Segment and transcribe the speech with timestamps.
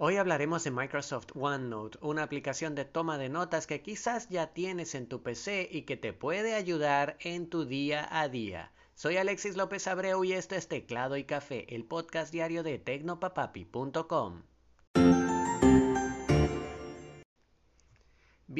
[0.00, 4.94] Hoy hablaremos de Microsoft OneNote, una aplicación de toma de notas que quizás ya tienes
[4.94, 8.70] en tu PC y que te puede ayudar en tu día a día.
[8.94, 14.42] Soy Alexis López Abreu y esto es Teclado y Café, el podcast diario de tecnopapapi.com.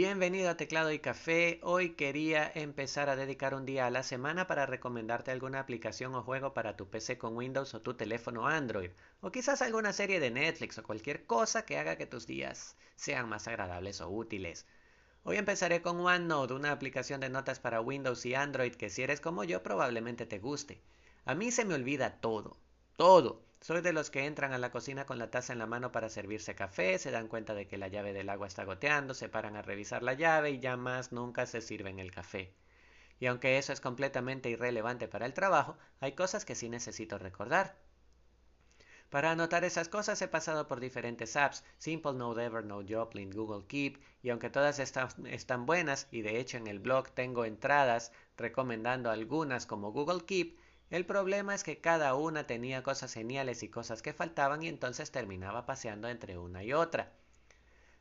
[0.00, 1.58] Bienvenido a Teclado y Café.
[1.64, 6.22] Hoy quería empezar a dedicar un día a la semana para recomendarte alguna aplicación o
[6.22, 8.90] juego para tu PC con Windows o tu teléfono Android,
[9.20, 13.28] o quizás alguna serie de Netflix o cualquier cosa que haga que tus días sean
[13.28, 14.66] más agradables o útiles.
[15.24, 19.20] Hoy empezaré con OneNote, una aplicación de notas para Windows y Android que si eres
[19.20, 20.80] como yo probablemente te guste.
[21.24, 22.56] A mí se me olvida todo,
[22.96, 23.47] todo.
[23.60, 26.08] Soy de los que entran a la cocina con la taza en la mano para
[26.08, 29.56] servirse café, se dan cuenta de que la llave del agua está goteando, se paran
[29.56, 32.54] a revisar la llave y ya más nunca se sirven el café.
[33.20, 37.76] Y aunque eso es completamente irrelevante para el trabajo, hay cosas que sí necesito recordar.
[39.10, 44.30] Para anotar esas cosas he pasado por diferentes apps, SimpleNote, Evernote, Joplin, Google Keep, y
[44.30, 49.92] aunque todas están buenas, y de hecho en el blog tengo entradas recomendando algunas como
[49.92, 50.58] Google Keep,
[50.90, 55.10] el problema es que cada una tenía cosas geniales y cosas que faltaban y entonces
[55.10, 57.12] terminaba paseando entre una y otra.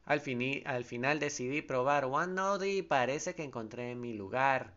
[0.06, 0.22] Al,
[0.66, 4.74] al final decidí probar OneNote y parece que encontré mi lugar.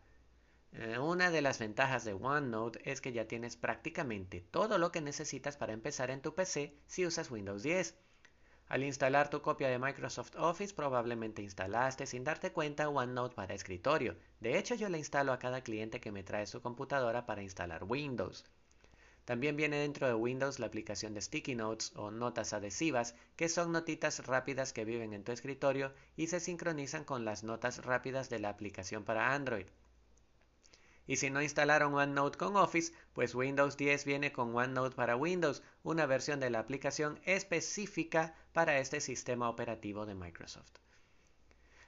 [0.72, 5.00] Eh, una de las ventajas de OneNote es que ya tienes prácticamente todo lo que
[5.00, 7.96] necesitas para empezar en tu PC si usas Windows 10.
[8.70, 14.16] Al instalar tu copia de Microsoft Office probablemente instalaste sin darte cuenta OneNote para escritorio.
[14.38, 17.82] De hecho yo le instalo a cada cliente que me trae su computadora para instalar
[17.82, 18.44] Windows.
[19.24, 23.72] También viene dentro de Windows la aplicación de Sticky Notes o notas adhesivas, que son
[23.72, 28.38] notitas rápidas que viven en tu escritorio y se sincronizan con las notas rápidas de
[28.38, 29.66] la aplicación para Android.
[31.10, 35.60] Y si no instalaron OneNote con Office, pues Windows 10 viene con OneNote para Windows,
[35.82, 40.70] una versión de la aplicación específica para este sistema operativo de Microsoft.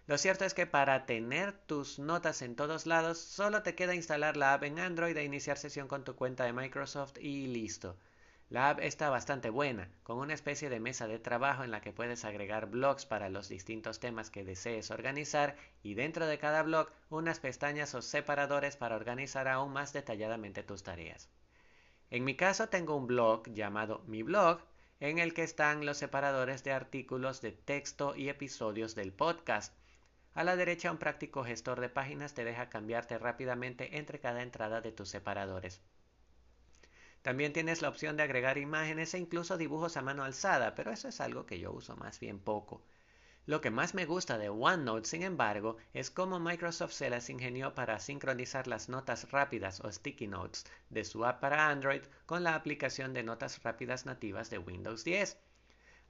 [0.09, 4.37] Lo cierto es que para tener tus notas en todos lados, solo te queda instalar
[4.37, 7.97] la app en Android e iniciar sesión con tu cuenta de Microsoft y listo.
[8.53, 11.95] La app está bastante buena, con una especie de mesa de trabajo en la que
[11.95, 16.91] puedes agregar blogs para los distintos temas que desees organizar y dentro de cada blog
[17.09, 21.31] unas pestañas o separadores para organizar aún más detalladamente tus tareas.
[22.11, 24.61] En mi caso tengo un blog llamado Mi blog
[25.01, 29.75] en el que están los separadores de artículos de texto y episodios del podcast.
[30.35, 34.83] A la derecha un práctico gestor de páginas te deja cambiarte rápidamente entre cada entrada
[34.83, 35.81] de tus separadores.
[37.23, 41.09] También tienes la opción de agregar imágenes e incluso dibujos a mano alzada, pero eso
[41.09, 42.83] es algo que yo uso más bien poco.
[43.45, 47.75] Lo que más me gusta de OneNote, sin embargo, es cómo Microsoft se las ingenió
[47.75, 52.55] para sincronizar las notas rápidas o sticky notes de su app para Android con la
[52.55, 55.37] aplicación de notas rápidas nativas de Windows 10.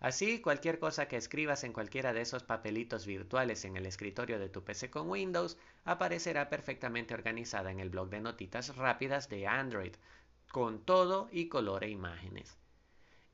[0.00, 4.48] Así, cualquier cosa que escribas en cualquiera de esos papelitos virtuales en el escritorio de
[4.48, 9.94] tu PC con Windows aparecerá perfectamente organizada en el blog de notitas rápidas de Android,
[10.52, 12.58] con todo y color e imágenes.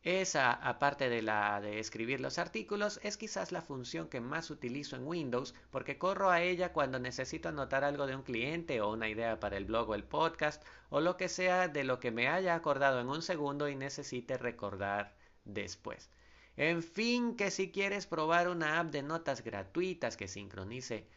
[0.03, 4.95] Esa, aparte de la de escribir los artículos, es quizás la función que más utilizo
[4.95, 9.09] en Windows porque corro a ella cuando necesito anotar algo de un cliente o una
[9.09, 12.29] idea para el blog o el podcast o lo que sea de lo que me
[12.29, 16.11] haya acordado en un segundo y necesite recordar después.
[16.57, 21.09] En fin, que si quieres probar una app de notas gratuitas que sincronice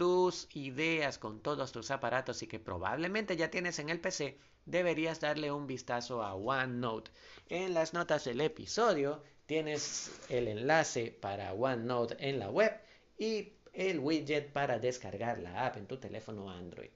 [0.00, 5.20] tus ideas con todos tus aparatos y que probablemente ya tienes en el PC, deberías
[5.20, 7.10] darle un vistazo a OneNote.
[7.50, 12.72] En las notas del episodio tienes el enlace para OneNote en la web
[13.18, 16.88] y el widget para descargar la app en tu teléfono Android.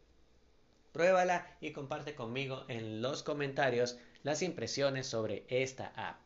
[0.92, 6.21] Pruébala y comparte conmigo en los comentarios las impresiones sobre esta app.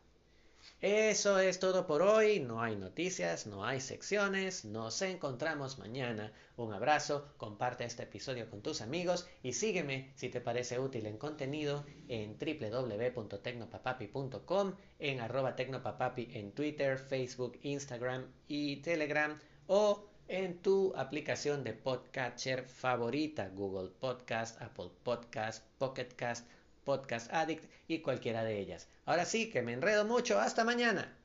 [0.81, 2.39] Eso es todo por hoy.
[2.41, 4.65] No hay noticias, no hay secciones.
[4.65, 6.33] Nos encontramos mañana.
[6.57, 11.19] Un abrazo, comparte este episodio con tus amigos y sígueme si te parece útil el
[11.19, 20.93] contenido en www.tecnopapapi.com, en arroba tecnopapapi en Twitter, Facebook, Instagram y Telegram o en tu
[20.95, 26.47] aplicación de podcatcher favorita, Google Podcast, Apple Podcast, Pocket Cast
[26.85, 28.89] Podcast Addict y cualquiera de ellas.
[29.05, 30.39] Ahora sí, que me enredo mucho.
[30.41, 31.17] Hasta mañana.